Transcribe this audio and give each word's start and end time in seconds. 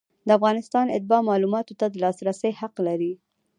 د 0.27 0.29
افغانستان 0.37 0.85
اتباع 0.97 1.21
معلوماتو 1.29 1.77
ته 1.79 1.85
د 1.89 1.95
لاسرسي 2.03 2.51
حق 2.59 2.75
لري. 2.87 3.13